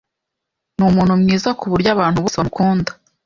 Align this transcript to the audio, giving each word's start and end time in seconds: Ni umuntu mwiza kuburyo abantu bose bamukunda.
Ni 0.77 0.83
umuntu 0.89 1.13
mwiza 1.21 1.49
kuburyo 1.59 1.89
abantu 1.95 2.17
bose 2.23 2.35
bamukunda. 2.37 2.91